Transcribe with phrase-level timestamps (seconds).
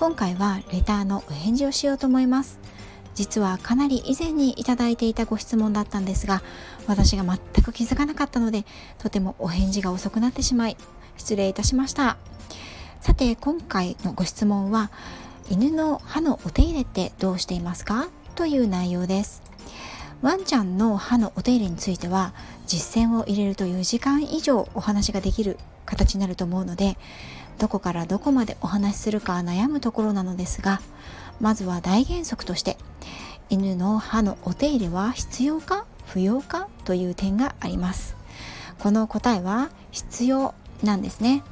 [0.00, 2.58] 今回はレターのお返事をしようと思います。
[3.14, 6.42] 実はかなり以前にいただいていたご質問だったんですが
[6.86, 8.64] 私が全く気づかなかったので
[8.96, 10.78] とてもお返事が遅くなってしまい
[11.18, 12.16] 失礼いたしました。
[13.02, 14.90] さて今回のご質問は
[15.50, 18.08] 犬の歯のお手入れってどうしていますか？
[18.36, 19.42] という内容です。
[20.22, 22.32] ワンちゃんの歯のお手入れについては
[22.66, 26.96] 実践を入れるという時間以上お話ができる形になると思うので
[27.60, 30.80] どこからどこまでお話しするか悩むところなのですが
[31.40, 32.78] まずは大原則として
[33.50, 38.16] 犬の歯のお手入れは必要か不要かという点があります。
[38.78, 41.42] この答えは必要なんですね。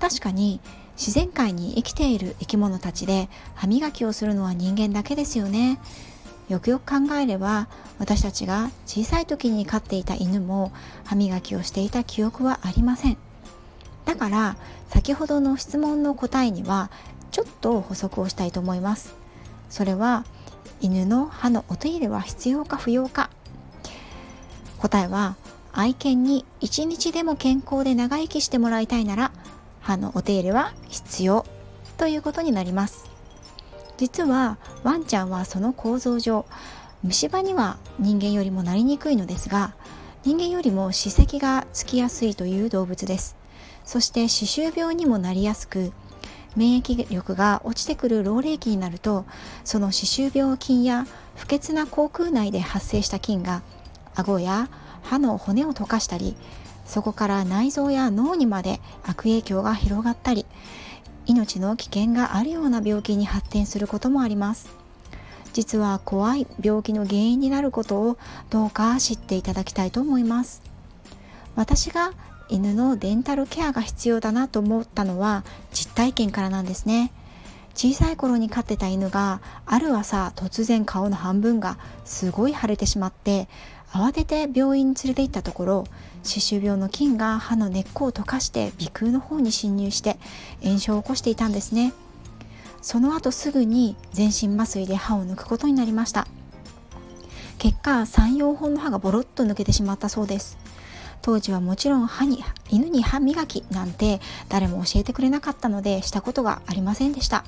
[0.00, 0.60] 確かに
[0.96, 5.78] 自然界に生きている生き物たちで歯磨きをするのは人間だけですよね。
[6.48, 10.72] よくよく考えれば私たちが小さい時に飼っていた犬も
[11.04, 13.25] 歯磨きをしていた記憶はありません。
[14.06, 14.56] だから
[14.88, 16.90] 先ほどの質問の答えには
[17.32, 19.14] ちょっと補足をしたいと思います。
[19.68, 20.24] それは
[20.80, 23.28] 犬の歯のお手入れは必要か不要か。
[24.78, 25.36] 答えは
[25.72, 29.32] 愛犬に一日でも健康で長生きしてもらいたいなら
[29.80, 31.44] 歯のお手入れは必要。
[31.98, 33.10] ということになります。
[33.96, 36.44] 実はワンちゃんはその構造上
[37.02, 39.74] 虫歯には人間よりもなりにくいのですが
[40.24, 43.36] 人間よりも歯石がつきやすいという動物です。
[43.86, 45.92] そして歯周病にもなりやすく
[46.56, 49.24] 免疫力が落ちてくる老齢期になると
[49.64, 53.62] その歯周病菌や不潔な口腔内で発生した菌が
[54.14, 54.68] 顎や
[55.02, 56.36] 歯の骨を溶かしたり
[56.84, 60.46] そこから内臓や脳にまで悪影響が広がったり
[61.26, 64.68] 命の危険があるような病気に発展することもあります。
[65.52, 68.18] 実は怖い病気の原因になることを
[68.50, 70.62] どうか知っていただきたいと思います。
[71.54, 72.12] 私が
[72.48, 77.12] 犬のデンタルケアが必要だなと思ったのは実体験からなんですね。
[77.74, 83.48] 小さい頃に飼ってた犬がある朝突然顔の半分がすごい腫れてしまって
[83.92, 85.84] 慌てて病院に連れて行ったところ
[86.22, 90.16] 歯周病の菌が歯の根っこを溶かして鼻腔の方に侵入して
[90.62, 91.92] 炎症を起こしていたんですね。
[92.80, 96.26] その後すぐに全身麻酔で歯を抜くことになりました。
[97.58, 100.56] 結果34本の歯がボロッと抜けてしまったそうです。
[101.26, 107.44] 当時はもちろん歯に犬に歯磨きなんて誰も教えてくれなかったのでしたことがありませんでした。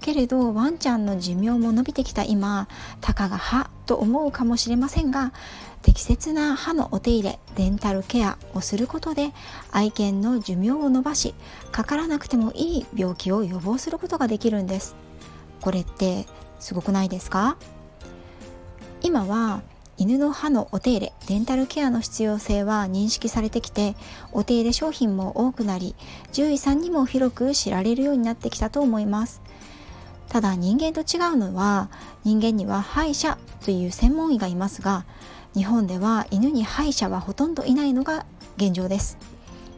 [0.00, 2.68] けれどワンちゃんの寿命も伸びてきた今
[3.00, 5.32] たかが歯と思うかもしれませんが
[5.82, 9.32] 適切な歯のお手入れデンタルケアをすることで
[9.72, 11.34] 愛犬の寿命を伸ばし
[11.72, 14.94] かからなくてもいい病気を予防することができるんです。
[15.60, 16.26] これって
[16.60, 17.56] すごくないですか？
[19.02, 19.62] 今は
[20.02, 23.94] 犬の歯のお手入れデンタルケアの必要性は認識されてきて
[24.32, 25.94] お手入れ商品も多くなり
[26.32, 29.40] 獣医さんにも広く知られるようになってきたと思います。
[30.28, 31.88] ただ人間と違うのは
[32.24, 35.04] 人間には歯医者という専門医がいますが
[35.54, 38.26] 日本では犬に歯医者はほとんどいないのが
[38.56, 39.18] 現状です。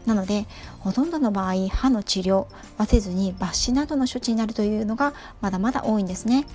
[0.06, 0.46] なので
[0.78, 2.46] ほとんどの場合歯の治療
[2.78, 5.12] はせずに抜歯などの処置になるというのが
[5.42, 6.46] まだまだ多いんですね。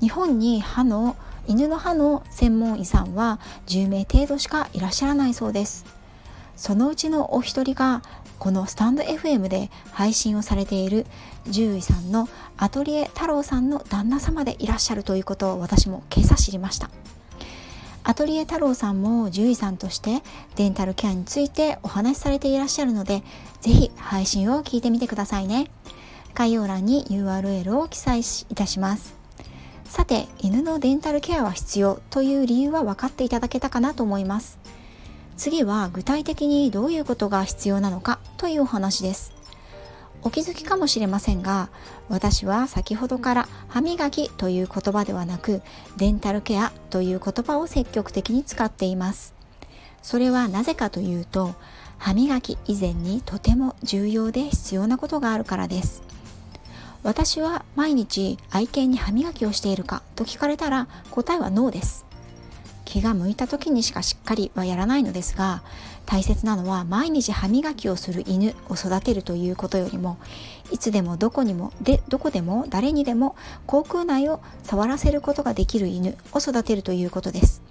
[0.00, 1.14] 日本に歯の
[1.46, 5.84] 犬の歯の専門医さんは10名程度しかいらっしゃらないそうです。
[6.56, 8.02] そのうちのお一人が
[8.38, 11.06] このスタンド FM で配信をされている
[11.46, 16.90] 獣医さんのアトリエ太郎さんの旦那様でいらっしゃるということを私も今朝知りました。
[18.04, 20.22] アトリエ太郎さんも獣医さんとして
[20.54, 23.24] デンタルケアについてお話しされていらっしゃるので
[23.60, 25.68] ぜひ配信を聞いてみてくださいね。
[26.34, 29.15] 概要欄に URL を記載いたします。
[29.88, 34.58] さて犬のデンタルケアは必要という理由は分かっていただけたかなと思います。
[35.36, 39.32] 次は具体的にどういうことが必要なのかというお話です。
[40.22, 41.68] お気づきかもしれませんが
[42.08, 45.62] 私は先ほどから歯磨きという言葉ではなく
[45.98, 49.34] デンタルケアという言葉を積極的に使っています。
[50.02, 51.54] それはなぜかというと
[51.98, 56.02] 歯磨き以前にとても重要で必要なことがあるからです。
[57.06, 62.04] 私は毎日愛犬に歯磨きをしているかと聞かれたら答えはノーです。
[62.84, 65.62] 気が向いた時にしかしっかりはやらないのですが
[66.04, 70.18] 大切なのは毎日歯磨きをする犬を育てるということよりも
[70.72, 73.36] いつでもどこにもでどこでも誰にでも
[73.66, 77.62] 口腔内を触らせることができる犬を育てるということです。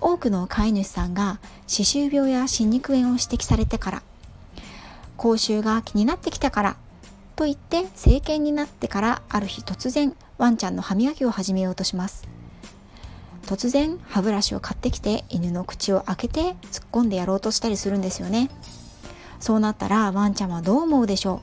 [0.00, 4.02] 多くの飼い主さんが歯周病や歯肉炎を指摘されてから
[5.18, 6.76] 口臭が気になってきたから
[7.36, 12.26] と言って成犬になってからある日突然ワンちゃんの歯磨きを始めようとします。
[13.46, 18.50] 突然歯ブラシを買ってきて犬の口を開けて突っ込んでやろうとしたりするんですよね。
[19.38, 21.42] そうなったらワンちゃんはどう思うでしょ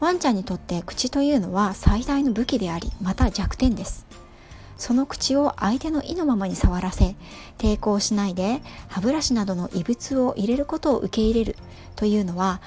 [0.00, 0.04] う。
[0.04, 4.04] ワンちゃんにとって口というのは最大の武器でありまた弱点です。
[4.76, 7.14] その口を相手の意のままに触らせ
[7.56, 11.56] 抵抗しないで歯ブラシなどの異物を入れることを受け入れる
[11.94, 12.60] というのは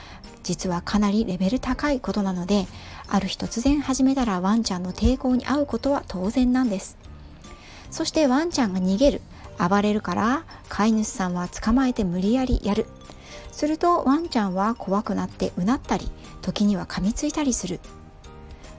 [0.46, 2.68] 実はかなりレベル高いことなので
[3.08, 6.98] ある日突然始めたらワンちゃんの抵抗に遭うことは当然なんです。
[7.90, 9.22] そしてワンちゃんが逃げる。
[9.58, 12.86] 暴れるから飼い主さんは捕まえて無理やりやる。
[13.52, 16.12] するとワンちゃんは怖くなってうなったり
[16.42, 17.80] 時には噛みついたりする。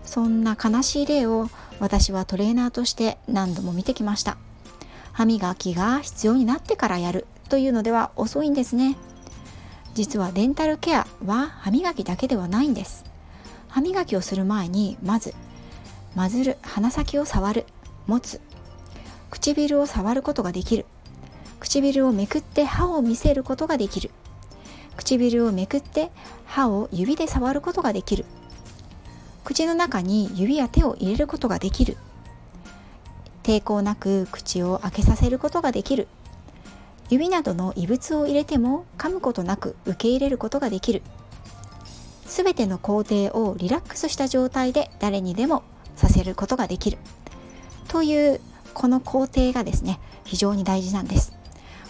[0.04, 1.48] そんな悲しい例を
[1.80, 4.36] 私はトレーナーとして何度も見てきました。
[5.12, 8.96] 歯磨きが必要になってからやるというのでは遅いんですね。
[9.96, 13.06] 実はデンタルケアは歯磨きだけではないんです。
[13.68, 15.34] 歯磨きをする前にまず
[16.14, 17.64] 混ぜる鼻先を触る
[18.06, 18.42] 持つ。
[19.30, 20.84] 唇を触ることができる。
[21.60, 24.10] 唇をめくって歯を見せることができる。
[24.98, 26.10] 唇をめくって
[26.44, 28.26] 歯を指で触ることができる。
[29.44, 31.96] 口の中に指や手を入れることができる。
[33.42, 36.06] 抵抗なく口を開けさせることができる。
[37.08, 41.02] 指などの異物を入れても噛むことなく受け入れることができる。
[42.26, 45.62] すべての工程をリラックスした状態で誰にでも
[45.94, 46.98] させることができる。
[47.88, 48.40] という
[48.74, 51.32] この工程がですね非常に大事なんです。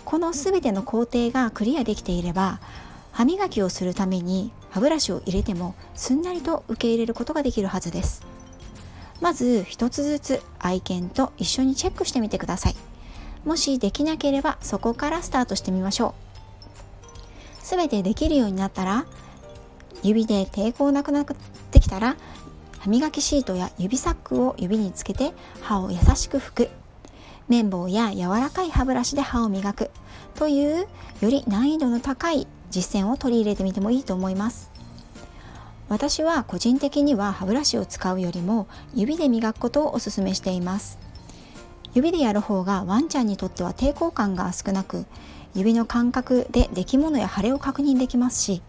[0.05, 2.61] この全ての工程がクリアできていれば
[3.11, 8.23] 歯磨きをするために歯ブラシを入れてもすんなりと受け入れることができるはずです。
[9.23, 12.77] まず一つずつ愛犬と一緒にチェックしてみてください。
[13.47, 16.15] もしできなければそこからスタートしてみましょう。
[17.65, 19.07] 全てできるようになったら
[20.03, 21.25] 指で抵抗なくなっ
[21.71, 22.17] てきたら
[22.81, 25.33] 歯磨きシートや指サックを指につけて
[25.63, 26.69] 歯を優しく拭く。
[27.49, 29.91] 綿棒や柔らかい歯ブラシで歯を磨く。
[30.35, 30.89] という
[31.21, 34.71] より難易度の高い実践を取り入れてみてもいいと思います。
[35.89, 41.06] 私は個人的には歯ブラシを使うよりも指で磨くことをお勧めしています。
[41.97, 45.07] 指でやる方がワンちゃんにとっては抵抗感が少なく
[45.55, 48.61] 指の感覚で出来物や腫れを確認できますし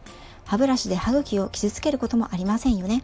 [0.45, 3.03] 歯ブラシで歯茎を傷つけることもありませんよね。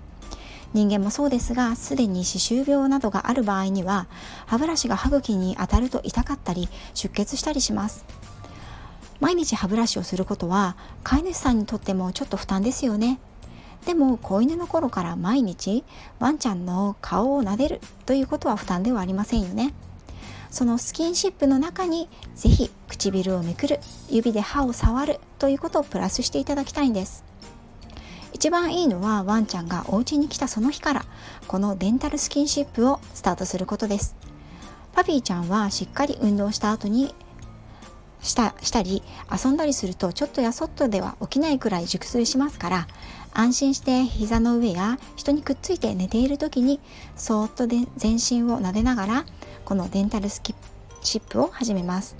[0.73, 4.07] 人間もそうですがすでに歯周病などがある場合には
[4.45, 8.05] 歯ブラシが歯茎に当たると痛かったり出血したりします。
[9.19, 13.19] 毎日歯ブラシをすることは飼い主さんにとってもちょっと負担ですよね。
[13.85, 15.83] でも子犬の頃から毎日
[16.19, 19.73] ワンちゃんの顔を撫でるということは負担ではありませんよね。
[20.53, 27.23] そのスキンシップの中に是非唇をめくる指で歯を触るということをプラスしていただきたいんです。
[28.33, 31.05] 一番いいのはワンちゃんがお家に来たその日から
[31.47, 34.15] このデンタルスキンシップをスタートすることです。
[34.93, 37.15] パピーちゃんはしっかり運動した後に
[38.23, 42.87] したしたり遊んだりするとちょっとやそっとでは起きないくらい熟睡しますから
[43.33, 46.79] 安心して膝の上や人にくっついて寝ている時に
[47.15, 49.25] そーっとで全身を撫でながら
[49.65, 50.55] このデンタルスキッ
[51.01, 52.15] シップを始めます。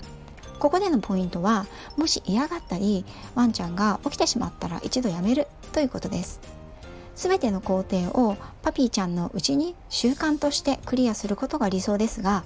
[0.58, 6.40] ここでのポイントはもし嫌がったりワンちゃんが起きてしまったら一度やめるということです。
[7.16, 12.44] 全ての工程をパピーちゃんのうちに習慣としてクリアすることが理想ですが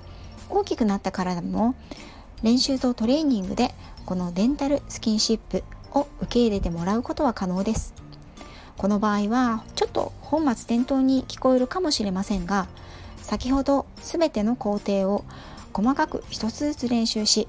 [0.51, 1.75] 大きくなったからでも
[2.43, 3.75] 練習とトレーニングで
[4.07, 7.95] このデンタルスキンシップを受け入れてもらうことは可能です。
[8.77, 12.69] この場合はちょっと本末転倒に聞こえるかもしれませんが
[13.17, 15.25] 先ほど全ての工程を
[15.73, 17.49] 細かく一つずつ練習し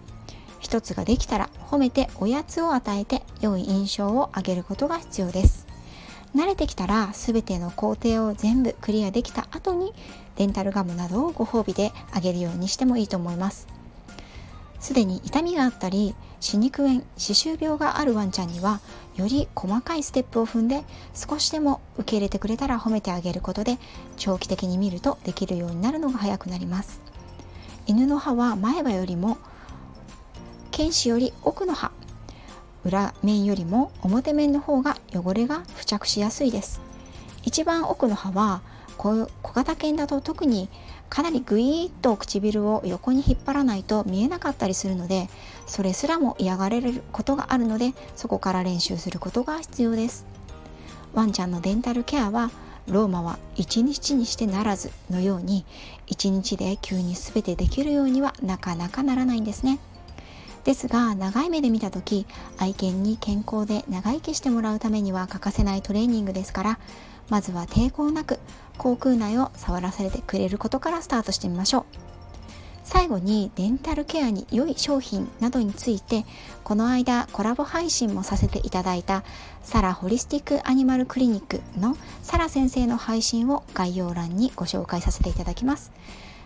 [0.60, 5.67] 一つができたら褒めておやつを与えて良い印象を上げることが必要です。
[6.36, 9.93] 慣れてきたら全ての工程を全部クリアできた後に
[10.36, 13.78] デンタルガムなどをご褒美であげるようにしてもいいと思います。
[14.79, 18.79] すでに痛みがあったり歯肉炎歯周病があるワンちゃんには
[19.15, 20.83] より細かいステップを踏んで
[21.13, 23.77] 少しでも受け入れてくれたら褒めてあげることで
[24.15, 27.01] 長期的に見るとできるようになるのが早くなります。
[27.88, 29.38] 犬の歯は前歯よりも
[30.71, 31.91] 犬歯より奥の歯
[32.86, 36.79] 裏面よりも表面の方が汚れが付着しやすいです。
[37.43, 38.62] 一番奥の歯は
[39.00, 40.68] 小型犬だと特に
[41.10, 45.29] かなりグイーッと唇を横に引っ張らないと見えなかったりするので
[45.68, 50.25] それすらも嫌がれることがあるのでそこから練習することが必要です。
[51.13, 52.51] ワンちゃんのデンタルケアは
[52.88, 55.65] ローマは一日にしてならずのように
[56.06, 59.79] 一日で急に全てできるようにはなかなかならないんですね。
[60.65, 62.27] ですが長い目で見た時
[62.58, 66.79] 愛犬に健康で長生きしてもらうためには欠かせないトレーニングですから
[67.29, 68.39] まずは抵抗なく
[68.79, 71.86] 口腔内を触らせてくれることからスタートしてみましょう。
[72.83, 76.25] 最後にデンタルケアに良い商品などについて
[76.63, 79.24] この間コラボ配信もさせていただいた
[79.62, 85.91] サラホリスティックアニマルクリニックのサラ先生の配信を概要欄にご紹介させていただきます。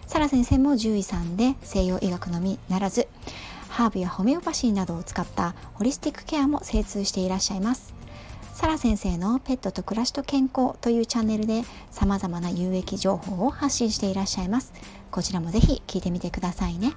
[0.05, 3.07] サラ先生も獣医さんで西洋医学のみならず
[3.69, 7.93] ハーブやホメオパシーなどを使ったホリスティックケアも精通していらっしゃいます。
[8.53, 14.71] サラ先生のペットと暮らしと健康というチャンネルで様々な有益情報を発信していらっしゃいます。
[15.11, 16.93] こちらもぜひ聞いてみてくださいね。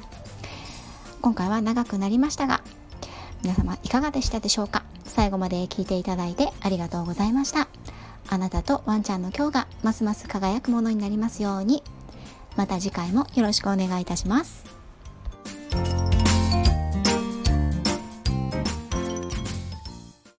[1.23, 2.63] 今回は長くなりましたが
[3.43, 4.85] 皆様いかがでしたでしょうか？
[5.05, 7.69] 最後まで聞いていただいてありがとうございました。
[8.29, 11.83] あなたとワンちゃんの今日がますます輝くものになりますように。
[12.57, 14.76] また次回もよろしくお願いいたします。